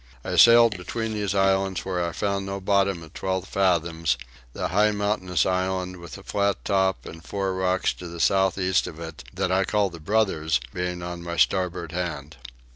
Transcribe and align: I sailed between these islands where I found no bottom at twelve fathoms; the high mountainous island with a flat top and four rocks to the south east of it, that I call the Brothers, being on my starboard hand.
I 0.25 0.35
sailed 0.35 0.77
between 0.77 1.13
these 1.13 1.35
islands 1.35 1.85
where 1.85 2.03
I 2.03 2.11
found 2.11 2.43
no 2.43 2.59
bottom 2.59 3.03
at 3.03 3.13
twelve 3.13 3.47
fathoms; 3.47 4.17
the 4.51 4.69
high 4.69 4.89
mountainous 4.89 5.45
island 5.45 5.97
with 5.97 6.17
a 6.17 6.23
flat 6.23 6.65
top 6.65 7.05
and 7.05 7.23
four 7.23 7.53
rocks 7.53 7.93
to 7.99 8.07
the 8.07 8.19
south 8.19 8.57
east 8.57 8.87
of 8.87 8.99
it, 8.99 9.23
that 9.31 9.51
I 9.51 9.63
call 9.63 9.91
the 9.91 9.99
Brothers, 9.99 10.59
being 10.73 11.03
on 11.03 11.21
my 11.21 11.37
starboard 11.37 11.91
hand. 11.91 12.37